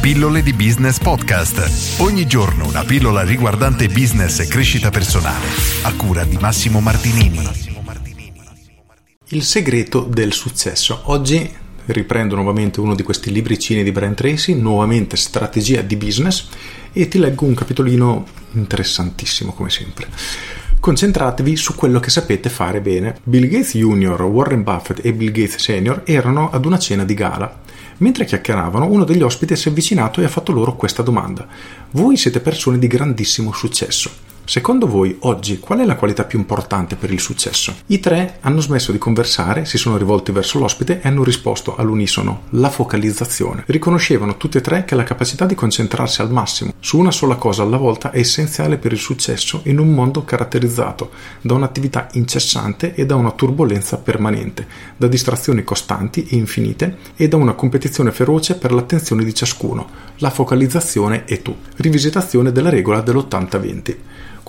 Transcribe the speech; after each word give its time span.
Pillole 0.00 0.42
di 0.42 0.54
Business 0.54 0.98
Podcast. 0.98 2.00
Ogni 2.00 2.26
giorno 2.26 2.66
una 2.66 2.84
pillola 2.84 3.22
riguardante 3.22 3.86
business 3.88 4.38
e 4.38 4.46
crescita 4.46 4.88
personale. 4.88 5.44
A 5.82 5.92
cura 5.94 6.24
di 6.24 6.38
Massimo 6.40 6.80
Martinini. 6.80 7.46
Il 9.28 9.42
segreto 9.42 10.00
del 10.00 10.32
successo. 10.32 11.02
Oggi 11.04 11.46
riprendo 11.84 12.34
nuovamente 12.34 12.80
uno 12.80 12.94
di 12.94 13.02
questi 13.02 13.30
libricini 13.30 13.82
di 13.82 13.92
Brian 13.92 14.14
Tracy, 14.14 14.54
nuovamente 14.54 15.18
strategia 15.18 15.82
di 15.82 15.96
business, 15.96 16.48
e 16.94 17.06
ti 17.06 17.18
leggo 17.18 17.44
un 17.44 17.52
capitolino 17.52 18.26
interessantissimo 18.52 19.52
come 19.52 19.68
sempre. 19.68 20.06
Concentratevi 20.80 21.56
su 21.56 21.74
quello 21.74 22.00
che 22.00 22.08
sapete 22.08 22.48
fare 22.48 22.80
bene. 22.80 23.18
Bill 23.22 23.48
Gates 23.48 23.76
Jr., 23.76 24.22
Warren 24.22 24.62
Buffett 24.62 25.04
e 25.04 25.12
Bill 25.12 25.30
Gates 25.30 25.56
Sr. 25.56 26.04
erano 26.06 26.50
ad 26.50 26.64
una 26.64 26.78
cena 26.78 27.04
di 27.04 27.12
gala. 27.12 27.68
Mentre 28.00 28.24
chiacchieravano, 28.24 28.86
uno 28.86 29.04
degli 29.04 29.22
ospiti 29.22 29.56
si 29.56 29.68
è 29.68 29.70
avvicinato 29.70 30.20
e 30.20 30.24
ha 30.24 30.28
fatto 30.28 30.52
loro 30.52 30.74
questa 30.74 31.02
domanda. 31.02 31.46
Voi 31.92 32.16
siete 32.16 32.40
persone 32.40 32.78
di 32.78 32.86
grandissimo 32.86 33.52
successo. 33.52 34.29
Secondo 34.50 34.88
voi, 34.88 35.16
oggi, 35.20 35.60
qual 35.60 35.78
è 35.78 35.84
la 35.84 35.94
qualità 35.94 36.24
più 36.24 36.36
importante 36.36 36.96
per 36.96 37.12
il 37.12 37.20
successo? 37.20 37.72
I 37.86 38.00
tre 38.00 38.38
hanno 38.40 38.60
smesso 38.60 38.90
di 38.90 38.98
conversare, 38.98 39.64
si 39.64 39.78
sono 39.78 39.96
rivolti 39.96 40.32
verso 40.32 40.58
l'ospite 40.58 41.00
e 41.00 41.06
hanno 41.06 41.22
risposto 41.22 41.76
all'unisono, 41.76 42.46
la 42.50 42.68
focalizzazione. 42.68 43.62
Riconoscevano 43.66 44.36
tutti 44.36 44.58
e 44.58 44.60
tre 44.60 44.84
che 44.84 44.96
la 44.96 45.04
capacità 45.04 45.46
di 45.46 45.54
concentrarsi 45.54 46.20
al 46.20 46.32
massimo 46.32 46.72
su 46.80 46.98
una 46.98 47.12
sola 47.12 47.36
cosa 47.36 47.62
alla 47.62 47.76
volta 47.76 48.10
è 48.10 48.18
essenziale 48.18 48.76
per 48.78 48.90
il 48.90 48.98
successo 48.98 49.60
in 49.66 49.78
un 49.78 49.94
mondo 49.94 50.24
caratterizzato 50.24 51.12
da 51.42 51.54
un'attività 51.54 52.08
incessante 52.14 52.94
e 52.94 53.06
da 53.06 53.14
una 53.14 53.30
turbolenza 53.30 53.98
permanente, 53.98 54.66
da 54.96 55.06
distrazioni 55.06 55.62
costanti 55.62 56.26
e 56.28 56.34
infinite 56.34 56.96
e 57.14 57.28
da 57.28 57.36
una 57.36 57.52
competizione 57.52 58.10
feroce 58.10 58.56
per 58.56 58.72
l'attenzione 58.72 59.22
di 59.22 59.32
ciascuno. 59.32 59.88
La 60.16 60.30
focalizzazione 60.30 61.24
è 61.24 61.40
tu. 61.40 61.56
Rivisitazione 61.76 62.50
della 62.50 62.68
regola 62.68 63.00
dell'80-20. 63.00 63.96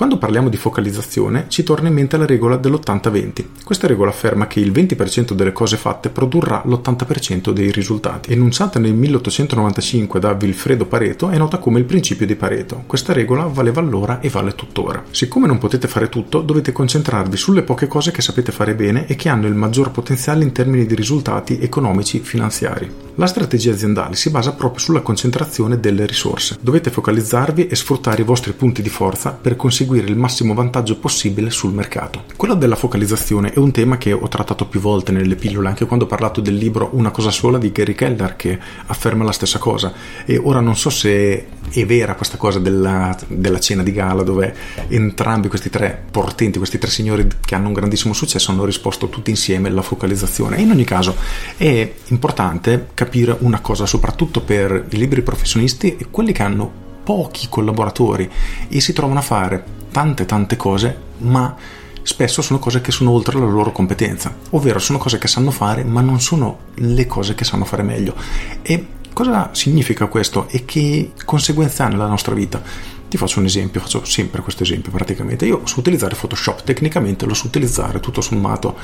Quando 0.01 0.17
parliamo 0.17 0.49
di 0.49 0.57
focalizzazione 0.57 1.45
ci 1.47 1.61
torna 1.61 1.87
in 1.87 1.93
mente 1.93 2.17
la 2.17 2.25
regola 2.25 2.57
dell'80-20. 2.57 3.45
Questa 3.63 3.85
regola 3.85 4.09
afferma 4.09 4.47
che 4.47 4.59
il 4.59 4.71
20% 4.71 5.33
delle 5.33 5.51
cose 5.51 5.77
fatte 5.77 6.09
produrrà 6.09 6.63
l'80% 6.65 7.51
dei 7.51 7.69
risultati. 7.69 8.33
Enunciata 8.33 8.79
nel 8.79 8.95
1895 8.95 10.19
da 10.19 10.33
Vilfredo 10.33 10.87
Pareto, 10.87 11.29
è 11.29 11.37
nota 11.37 11.59
come 11.59 11.77
il 11.77 11.85
principio 11.85 12.25
di 12.25 12.35
Pareto. 12.35 12.81
Questa 12.87 13.13
regola 13.13 13.43
valeva 13.43 13.79
allora 13.79 14.21
e 14.21 14.29
vale 14.29 14.55
tuttora. 14.55 15.03
Siccome 15.11 15.45
non 15.45 15.59
potete 15.59 15.87
fare 15.87 16.09
tutto, 16.09 16.41
dovete 16.41 16.71
concentrarvi 16.71 17.37
sulle 17.37 17.61
poche 17.61 17.85
cose 17.85 18.09
che 18.09 18.23
sapete 18.23 18.51
fare 18.51 18.73
bene 18.73 19.05
e 19.05 19.13
che 19.15 19.29
hanno 19.29 19.45
il 19.45 19.53
maggior 19.53 19.91
potenziale 19.91 20.43
in 20.43 20.51
termini 20.51 20.87
di 20.87 20.95
risultati 20.95 21.59
economici 21.61 22.21
finanziari. 22.21 22.91
La 23.21 23.27
strategia 23.27 23.71
aziendale 23.71 24.15
si 24.15 24.31
basa 24.31 24.53
proprio 24.53 24.79
sulla 24.79 25.01
concentrazione 25.01 25.79
delle 25.79 26.07
risorse. 26.07 26.57
Dovete 26.59 26.89
focalizzarvi 26.89 27.67
e 27.67 27.75
sfruttare 27.75 28.23
i 28.23 28.25
vostri 28.25 28.51
punti 28.53 28.81
di 28.81 28.89
forza 28.89 29.29
per 29.29 29.55
conseguire 29.55 30.07
il 30.07 30.17
massimo 30.17 30.55
vantaggio 30.55 30.97
possibile 30.97 31.51
sul 31.51 31.71
mercato. 31.71 32.23
Quello 32.35 32.55
della 32.55 32.75
focalizzazione 32.75 33.53
è 33.53 33.59
un 33.59 33.69
tema 33.69 33.99
che 33.99 34.11
ho 34.11 34.27
trattato 34.27 34.65
più 34.65 34.79
volte 34.79 35.11
nelle 35.11 35.35
pillole, 35.35 35.67
anche 35.67 35.85
quando 35.85 36.05
ho 36.05 36.07
parlato 36.07 36.41
del 36.41 36.55
libro 36.55 36.89
Una 36.93 37.11
cosa 37.11 37.29
sola 37.29 37.59
di 37.59 37.71
Gary 37.71 37.93
Keller 37.93 38.35
che 38.35 38.57
afferma 38.87 39.23
la 39.23 39.31
stessa 39.31 39.59
cosa. 39.59 39.93
E 40.25 40.39
ora 40.43 40.59
non 40.59 40.75
so 40.75 40.89
se 40.89 41.45
è 41.69 41.85
vera 41.85 42.15
questa 42.15 42.37
cosa 42.37 42.57
della, 42.57 43.15
della 43.27 43.59
cena 43.59 43.83
di 43.83 43.91
gala 43.91 44.23
dove 44.23 44.55
entrambi 44.87 45.47
questi 45.47 45.69
tre 45.69 46.05
portenti, 46.09 46.57
questi 46.57 46.79
tre 46.79 46.89
signori 46.89 47.27
che 47.45 47.53
hanno 47.53 47.67
un 47.67 47.73
grandissimo 47.73 48.15
successo 48.15 48.49
hanno 48.49 48.65
risposto 48.65 49.09
tutti 49.09 49.29
insieme 49.29 49.67
alla 49.67 49.83
focalizzazione. 49.83 50.57
E 50.57 50.61
in 50.61 50.71
ogni 50.71 50.85
caso 50.85 51.15
è 51.55 51.93
importante 52.07 52.87
capire 52.95 53.09
una 53.39 53.59
cosa, 53.59 53.85
soprattutto 53.85 54.41
per 54.41 54.87
i 54.89 54.97
libri 54.97 55.21
professionisti 55.21 55.97
e 55.97 56.07
quelli 56.09 56.31
che 56.31 56.43
hanno 56.43 56.71
pochi 57.03 57.47
collaboratori 57.49 58.29
e 58.69 58.79
si 58.79 58.93
trovano 58.93 59.19
a 59.19 59.23
fare 59.23 59.63
tante 59.91 60.25
tante 60.25 60.55
cose, 60.55 60.97
ma 61.19 61.55
spesso 62.03 62.41
sono 62.41 62.59
cose 62.59 62.81
che 62.81 62.91
sono 62.91 63.11
oltre 63.11 63.39
la 63.39 63.45
loro 63.45 63.71
competenza, 63.71 64.35
ovvero 64.51 64.79
sono 64.79 64.97
cose 64.97 65.17
che 65.17 65.27
sanno 65.27 65.51
fare, 65.51 65.83
ma 65.83 66.01
non 66.01 66.19
sono 66.19 66.57
le 66.75 67.05
cose 67.05 67.35
che 67.35 67.43
sanno 67.43 67.65
fare 67.65 67.83
meglio. 67.83 68.15
E 68.61 68.85
cosa 69.13 69.49
significa 69.53 70.07
questo 70.07 70.47
e 70.49 70.65
che 70.65 71.11
conseguenze 71.25 71.83
ha 71.83 71.87
nella 71.87 72.07
nostra 72.07 72.33
vita? 72.33 72.61
Ti 73.07 73.17
faccio 73.17 73.39
un 73.39 73.45
esempio, 73.45 73.81
faccio 73.81 74.05
sempre 74.05 74.41
questo 74.41 74.63
esempio 74.63 74.91
praticamente. 74.91 75.45
Io 75.45 75.65
so 75.65 75.79
utilizzare 75.79 76.15
Photoshop, 76.15 76.63
tecnicamente 76.63 77.25
lo 77.25 77.33
so 77.33 77.47
utilizzare 77.47 77.99
tutto 77.99 78.21
sommato 78.21 78.77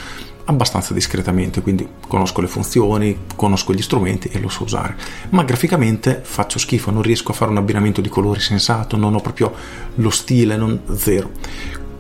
abbastanza 0.46 0.94
discretamente, 0.94 1.62
quindi 1.62 1.88
conosco 2.08 2.42
le 2.42 2.48
funzioni, 2.48 3.20
conosco 3.36 3.74
gli 3.74 3.82
strumenti 3.82 4.28
e 4.30 4.40
lo 4.40 4.50
so 4.50 4.64
usare. 4.64 4.98
Ma 5.30 5.44
graficamente 5.44 6.22
faccio 6.24 6.60
schifo, 6.60 6.92
non 6.92 7.02
riesco 7.02 7.32
a 7.32 7.36
fare 7.36 7.52
un 7.52 7.58
abbinamento 7.58 8.02
di 8.02 8.10
colori 8.10 8.40
sensato, 8.42 8.98
non 8.98 9.14
ho 9.16 9.22
proprio 9.22 9.54
lo 9.96 10.10
stile, 10.10 10.58
non 10.58 10.82
zero. 10.96 11.32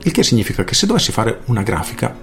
Il 0.04 0.12
che 0.12 0.24
significa 0.24 0.64
che 0.64 0.76
se 0.76 0.86
dovessi 0.86 1.12
fare 1.12 1.42
una 1.46 1.64
grafica, 1.64 2.16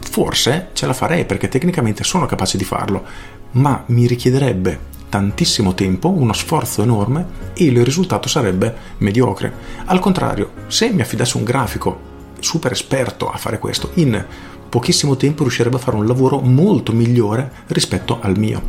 forse 0.00 0.68
ce 0.72 0.86
la 0.86 0.92
farei 0.92 1.24
perché 1.24 1.48
tecnicamente 1.48 2.04
sono 2.04 2.26
capace 2.26 2.56
di 2.56 2.64
farlo, 2.64 3.04
ma 3.52 3.82
mi 3.86 4.06
richiederebbe 4.06 5.00
tantissimo 5.12 5.74
tempo, 5.74 6.08
uno 6.08 6.32
sforzo 6.32 6.82
enorme 6.82 7.26
e 7.52 7.64
il 7.64 7.84
risultato 7.84 8.30
sarebbe 8.30 8.74
mediocre. 8.98 9.52
Al 9.84 9.98
contrario, 9.98 10.52
se 10.68 10.90
mi 10.90 11.02
affidassi 11.02 11.36
un 11.36 11.44
grafico 11.44 12.00
super 12.40 12.72
esperto 12.72 13.30
a 13.30 13.36
fare 13.36 13.58
questo, 13.58 13.90
in 13.96 14.24
pochissimo 14.70 15.16
tempo 15.16 15.42
riuscirebbe 15.42 15.76
a 15.76 15.80
fare 15.80 15.98
un 15.98 16.06
lavoro 16.06 16.40
molto 16.40 16.92
migliore 16.92 17.52
rispetto 17.66 18.20
al 18.22 18.38
mio. 18.38 18.62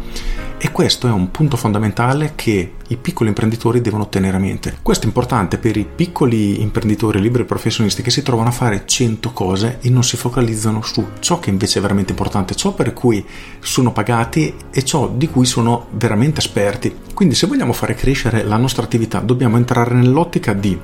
E 0.66 0.72
questo 0.72 1.10
è 1.10 1.12
un 1.12 1.30
punto 1.30 1.58
fondamentale 1.58 2.32
che 2.36 2.76
i 2.88 2.96
piccoli 2.96 3.28
imprenditori 3.28 3.82
devono 3.82 4.08
tenere 4.08 4.38
a 4.38 4.40
mente. 4.40 4.78
Questo 4.82 5.04
è 5.04 5.08
importante 5.08 5.58
per 5.58 5.76
i 5.76 5.86
piccoli 5.86 6.62
imprenditori 6.62 7.20
liberi 7.20 7.44
professionisti 7.44 8.02
che 8.02 8.12
si 8.12 8.24
trovano 8.24 8.48
a 8.48 8.54
fare 8.54 8.84
100 8.86 9.34
cose 9.34 9.80
e 9.82 9.90
non 9.90 10.06
si 10.06 10.16
focalizzano 10.16 10.82
su 10.82 11.06
ciò 11.20 11.40
che 11.40 11.50
invece 11.50 11.80
è 11.80 11.82
veramente 11.82 12.12
importante, 12.12 12.56
ciò 12.56 12.74
per 12.74 12.94
cui 12.94 13.26
sono 13.60 13.92
pagati 13.92 14.54
e 14.72 14.86
ciò 14.86 15.10
di 15.10 15.28
cui 15.28 15.46
sono 15.46 15.88
veramente 15.96 16.40
esperti. 16.40 16.96
Quindi 17.14 17.36
se 17.36 17.46
vogliamo 17.46 17.74
fare 17.74 17.94
crescere 17.94 18.46
la 18.46 18.56
nostra 18.56 18.84
attività 18.84 19.20
dobbiamo 19.20 19.58
entrare 19.58 19.94
nell'ottica 19.96 20.54
di 20.54 20.80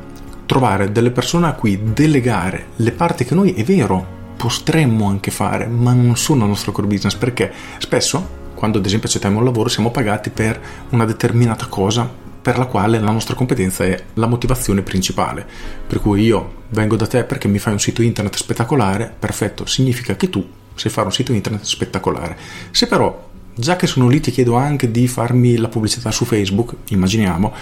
trovare 0.45 0.91
delle 0.91 1.11
persone 1.11 1.47
a 1.47 1.53
cui 1.53 1.79
delegare 1.93 2.71
le 2.75 2.91
parti 2.91 3.23
che 3.23 3.33
noi 3.33 3.53
è 3.53 3.63
vero 3.63 4.17
potremmo 4.35 5.07
anche 5.07 5.31
fare, 5.31 5.67
ma 5.67 5.93
non 5.93 6.17
sono 6.17 6.43
il 6.43 6.49
nostro 6.49 6.73
core 6.73 6.87
business 6.87 7.15
perché 7.15 7.49
spesso 7.77 8.38
quando 8.59 8.77
ad 8.77 8.85
esempio 8.85 9.07
accettiamo 9.07 9.37
un 9.37 9.45
lavoro 9.45 9.69
siamo 9.69 9.89
pagati 9.89 10.31
per 10.31 10.59
una 10.89 11.05
determinata 11.05 11.67
cosa 11.67 12.11
per 12.41 12.57
la 12.57 12.65
quale 12.65 12.99
la 12.99 13.09
nostra 13.09 13.33
competenza 13.33 13.85
è 13.85 14.03
la 14.15 14.27
motivazione 14.27 14.81
principale. 14.81 15.47
Per 15.87 16.01
cui 16.01 16.23
io 16.23 16.63
vengo 16.71 16.97
da 16.97 17.07
te 17.07 17.23
perché 17.23 17.47
mi 17.47 17.57
fai 17.57 17.71
un 17.71 17.79
sito 17.79 18.01
internet 18.01 18.35
spettacolare, 18.35 19.15
perfetto, 19.17 19.65
significa 19.65 20.17
che 20.17 20.29
tu 20.29 20.45
sai 20.75 20.91
fare 20.91 21.07
un 21.07 21.13
sito 21.13 21.31
internet 21.31 21.63
spettacolare. 21.63 22.37
Se 22.71 22.87
però, 22.87 23.29
già 23.55 23.77
che 23.77 23.87
sono 23.87 24.09
lì, 24.09 24.19
ti 24.19 24.29
chiedo 24.29 24.55
anche 24.55 24.91
di 24.91 25.07
farmi 25.07 25.55
la 25.55 25.69
pubblicità 25.69 26.11
su 26.11 26.25
Facebook, 26.25 26.75
immaginiamo, 26.89 27.53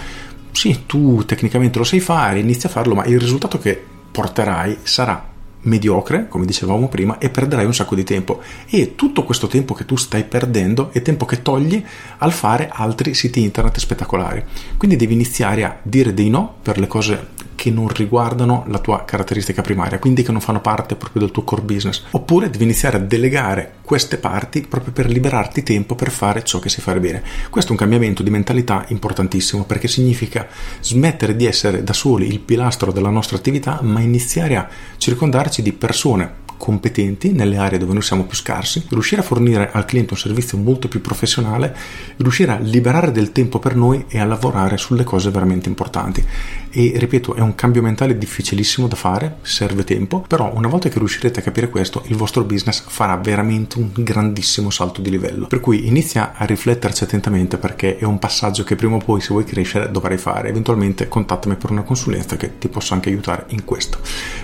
sì, 0.50 0.82
tu 0.84 1.24
tecnicamente 1.24 1.78
lo 1.78 1.84
sai 1.84 2.00
fare, 2.00 2.40
inizia 2.40 2.68
a 2.68 2.72
farlo, 2.72 2.96
ma 2.96 3.04
il 3.04 3.20
risultato 3.20 3.60
che 3.60 3.80
porterai 4.10 4.78
sarà 4.82 5.36
mediocre, 5.62 6.28
come 6.28 6.46
dicevamo 6.46 6.88
prima, 6.88 7.18
e 7.18 7.30
perderai 7.30 7.64
un 7.64 7.74
sacco 7.74 7.94
di 7.94 8.04
tempo. 8.04 8.40
E 8.66 8.94
tutto 8.94 9.24
questo 9.24 9.46
tempo 9.46 9.74
che 9.74 9.84
tu 9.84 9.96
stai 9.96 10.24
perdendo 10.24 10.90
è 10.92 11.02
tempo 11.02 11.24
che 11.24 11.42
togli 11.42 11.82
al 12.18 12.32
fare 12.32 12.68
altri 12.72 13.14
siti 13.14 13.42
internet 13.42 13.78
spettacolari. 13.78 14.44
Quindi 14.76 14.96
devi 14.96 15.14
iniziare 15.14 15.64
a 15.64 15.78
dire 15.82 16.14
dei 16.14 16.30
no 16.30 16.56
per 16.62 16.78
le 16.78 16.86
cose 16.86 17.36
che 17.58 17.72
non 17.72 17.88
riguardano 17.88 18.62
la 18.68 18.78
tua 18.78 19.04
caratteristica 19.04 19.62
primaria, 19.62 19.98
quindi 19.98 20.22
che 20.22 20.30
non 20.30 20.40
fanno 20.40 20.60
parte 20.60 20.94
proprio 20.94 21.22
del 21.22 21.32
tuo 21.32 21.42
core 21.42 21.62
business. 21.62 22.04
Oppure 22.12 22.50
devi 22.50 22.62
iniziare 22.62 22.98
a 22.98 23.00
delegare 23.00 23.78
queste 23.82 24.16
parti 24.16 24.60
proprio 24.60 24.92
per 24.92 25.08
liberarti 25.08 25.64
tempo 25.64 25.96
per 25.96 26.12
fare 26.12 26.44
ciò 26.44 26.60
che 26.60 26.68
sai 26.68 26.84
fare 26.84 27.00
bene. 27.00 27.20
Questo 27.50 27.70
è 27.70 27.72
un 27.72 27.78
cambiamento 27.78 28.22
di 28.22 28.30
mentalità 28.30 28.84
importantissimo 28.90 29.64
perché 29.64 29.88
significa 29.88 30.46
smettere 30.80 31.34
di 31.34 31.46
essere 31.46 31.82
da 31.82 31.92
soli 31.92 32.28
il 32.28 32.38
pilastro 32.38 32.92
della 32.92 33.10
nostra 33.10 33.36
attività, 33.36 33.80
ma 33.82 33.98
iniziare 33.98 34.54
a 34.54 34.68
circondarci 34.96 35.60
di 35.60 35.72
persone 35.72 36.46
competenti 36.58 37.32
nelle 37.32 37.56
aree 37.56 37.78
dove 37.78 37.94
noi 37.94 38.02
siamo 38.02 38.24
più 38.24 38.36
scarsi, 38.36 38.84
riuscire 38.90 39.22
a 39.22 39.24
fornire 39.24 39.70
al 39.72 39.86
cliente 39.86 40.12
un 40.12 40.18
servizio 40.18 40.58
molto 40.58 40.88
più 40.88 41.00
professionale, 41.00 41.74
riuscire 42.16 42.52
a 42.52 42.58
liberare 42.58 43.10
del 43.10 43.32
tempo 43.32 43.58
per 43.58 43.74
noi 43.74 44.04
e 44.08 44.18
a 44.18 44.26
lavorare 44.26 44.76
sulle 44.76 45.04
cose 45.04 45.30
veramente 45.30 45.70
importanti. 45.70 46.22
E 46.70 46.92
ripeto, 46.96 47.34
è 47.34 47.40
un 47.40 47.54
cambio 47.54 47.80
mentale 47.80 48.18
difficilissimo 48.18 48.86
da 48.86 48.96
fare, 48.96 49.38
serve 49.42 49.84
tempo, 49.84 50.24
però 50.26 50.52
una 50.54 50.68
volta 50.68 50.88
che 50.88 50.98
riuscirete 50.98 51.40
a 51.40 51.42
capire 51.42 51.70
questo, 51.70 52.02
il 52.08 52.16
vostro 52.16 52.44
business 52.44 52.82
farà 52.86 53.16
veramente 53.16 53.78
un 53.78 53.90
grandissimo 53.94 54.68
salto 54.70 55.00
di 55.00 55.10
livello. 55.10 55.46
Per 55.46 55.60
cui 55.60 55.86
inizia 55.86 56.34
a 56.34 56.44
rifletterci 56.44 57.04
attentamente 57.04 57.56
perché 57.56 57.96
è 57.96 58.04
un 58.04 58.18
passaggio 58.18 58.64
che 58.64 58.76
prima 58.76 58.96
o 58.96 58.98
poi 58.98 59.20
se 59.20 59.28
vuoi 59.28 59.44
crescere 59.44 59.90
dovrai 59.90 60.18
fare. 60.18 60.48
Eventualmente 60.48 61.08
contattami 61.08 61.56
per 61.56 61.70
una 61.70 61.82
consulenza 61.82 62.36
che 62.36 62.58
ti 62.58 62.68
possa 62.68 62.94
anche 62.94 63.08
aiutare 63.08 63.46
in 63.48 63.64
questo. 63.64 63.98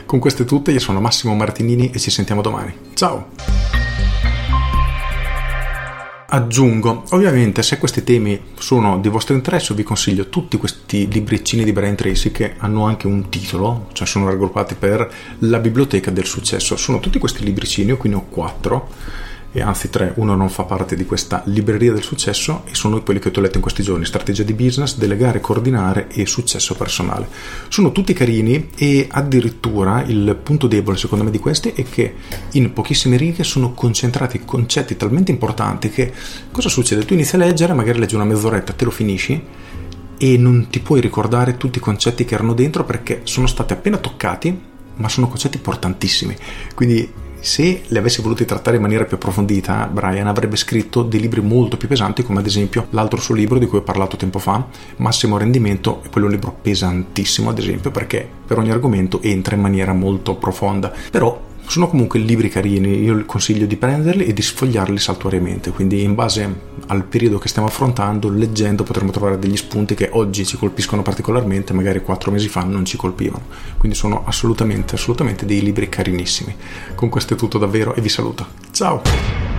Con 0.06 0.18
questo 0.18 0.42
è 0.42 0.46
tutto, 0.46 0.70
io 0.70 0.80
sono 0.80 1.00
Massimo 1.00 1.34
Martinini 1.34 1.90
e 1.90 1.98
ci 2.04 2.10
sentiamo 2.10 2.42
domani. 2.42 2.74
Ciao! 2.92 3.32
aggiungo, 6.26 7.04
ovviamente 7.10 7.62
se 7.62 7.78
questi 7.78 8.02
temi 8.02 8.40
sono 8.58 8.98
di 8.98 9.08
vostro 9.08 9.36
interesse 9.36 9.72
vi 9.72 9.84
consiglio 9.84 10.28
tutti 10.28 10.56
questi 10.56 11.06
libricini 11.08 11.62
di 11.62 11.72
Brian 11.72 11.94
Tracy 11.94 12.32
che 12.32 12.54
hanno 12.58 12.86
anche 12.86 13.06
un 13.06 13.28
titolo, 13.28 13.86
cioè 13.92 14.04
sono 14.04 14.26
raggruppati 14.26 14.74
per 14.74 15.08
la 15.40 15.60
biblioteca 15.60 16.10
del 16.10 16.26
successo. 16.26 16.76
Sono 16.76 16.98
tutti 16.98 17.20
questi 17.20 17.44
libricini, 17.44 17.90
io 17.90 17.96
qui 17.96 18.08
ne 18.08 18.16
ho 18.16 18.26
quattro 18.28 18.90
e 19.56 19.62
anzi 19.62 19.88
tre, 19.88 20.12
uno 20.16 20.34
non 20.34 20.50
fa 20.50 20.64
parte 20.64 20.96
di 20.96 21.06
questa 21.06 21.42
libreria 21.46 21.92
del 21.92 22.02
successo 22.02 22.64
e 22.64 22.74
sono 22.74 23.00
quelli 23.04 23.20
che 23.20 23.30
ho 23.32 23.40
letto 23.40 23.54
in 23.54 23.62
questi 23.62 23.84
giorni, 23.84 24.04
strategia 24.04 24.42
di 24.42 24.52
business, 24.52 24.96
delegare, 24.96 25.40
coordinare 25.40 26.08
e 26.08 26.26
successo 26.26 26.74
personale. 26.74 27.28
Sono 27.68 27.92
tutti 27.92 28.12
carini 28.14 28.70
e 28.74 29.06
addirittura 29.08 30.02
il 30.02 30.36
punto 30.42 30.66
debole 30.66 30.96
secondo 30.96 31.22
me 31.22 31.30
di 31.30 31.38
questi 31.38 31.70
è 31.72 31.84
che 31.84 32.14
in 32.54 32.72
pochissime 32.72 33.16
righe 33.16 33.44
sono 33.44 33.74
concentrati 33.74 34.44
concetti 34.44 34.96
talmente 34.96 35.30
importanti 35.30 35.88
che 35.88 36.12
cosa 36.50 36.68
succede? 36.68 37.04
Tu 37.04 37.14
inizi 37.14 37.36
a 37.36 37.38
leggere, 37.38 37.74
magari 37.74 38.00
leggi 38.00 38.16
una 38.16 38.24
mezz'oretta, 38.24 38.72
te 38.72 38.84
lo 38.84 38.90
finisci 38.90 39.40
e 40.18 40.36
non 40.36 40.66
ti 40.68 40.80
puoi 40.80 41.00
ricordare 41.00 41.56
tutti 41.56 41.78
i 41.78 41.80
concetti 41.80 42.24
che 42.24 42.34
erano 42.34 42.54
dentro 42.54 42.82
perché 42.82 43.20
sono 43.22 43.46
stati 43.46 43.72
appena 43.72 43.98
toccati 43.98 44.72
ma 44.96 45.08
sono 45.08 45.28
concetti 45.28 45.58
importantissimi. 45.58 46.36
Quindi 46.74 47.22
se 47.44 47.82
li 47.86 47.98
avessi 47.98 48.22
voluti 48.22 48.46
trattare 48.46 48.76
in 48.76 48.82
maniera 48.82 49.04
più 49.04 49.16
approfondita, 49.16 49.86
Brian 49.92 50.26
avrebbe 50.26 50.56
scritto 50.56 51.02
dei 51.02 51.20
libri 51.20 51.42
molto 51.42 51.76
più 51.76 51.88
pesanti, 51.88 52.22
come 52.22 52.40
ad 52.40 52.46
esempio 52.46 52.86
l'altro 52.90 53.20
suo 53.20 53.34
libro 53.34 53.58
di 53.58 53.66
cui 53.66 53.78
ho 53.78 53.82
parlato 53.82 54.16
tempo 54.16 54.38
fa, 54.38 54.66
Massimo 54.96 55.36
Rendimento, 55.36 56.00
e 56.02 56.08
quello 56.08 56.26
è 56.26 56.30
un 56.30 56.36
libro 56.36 56.56
pesantissimo, 56.60 57.50
ad 57.50 57.58
esempio, 57.58 57.90
perché 57.90 58.26
per 58.46 58.56
ogni 58.56 58.70
argomento 58.70 59.20
entra 59.20 59.54
in 59.54 59.60
maniera 59.60 59.92
molto 59.92 60.36
profonda. 60.36 60.90
Però 61.10 61.43
sono 61.66 61.88
comunque 61.88 62.18
libri 62.18 62.48
carini, 62.48 63.02
io 63.02 63.24
consiglio 63.24 63.66
di 63.66 63.76
prenderli 63.76 64.26
e 64.26 64.32
di 64.32 64.42
sfogliarli 64.42 64.98
saltuariamente, 64.98 65.70
quindi 65.70 66.02
in 66.02 66.14
base 66.14 66.72
al 66.86 67.04
periodo 67.04 67.38
che 67.38 67.48
stiamo 67.48 67.68
affrontando, 67.68 68.28
leggendo 68.28 68.82
potremo 68.82 69.10
trovare 69.10 69.38
degli 69.38 69.56
spunti 69.56 69.94
che 69.94 70.10
oggi 70.12 70.44
ci 70.46 70.56
colpiscono 70.56 71.02
particolarmente, 71.02 71.72
magari 71.72 72.02
quattro 72.02 72.30
mesi 72.30 72.48
fa 72.48 72.62
non 72.64 72.84
ci 72.84 72.96
colpivano. 72.96 73.44
Quindi 73.78 73.96
sono 73.96 74.24
assolutamente, 74.26 74.94
assolutamente 74.94 75.46
dei 75.46 75.62
libri 75.62 75.88
carinissimi. 75.88 76.54
Con 76.94 77.08
questo 77.08 77.34
è 77.34 77.36
tutto 77.36 77.58
davvero 77.58 77.94
e 77.94 78.00
vi 78.00 78.08
saluto. 78.08 78.46
Ciao! 78.70 79.53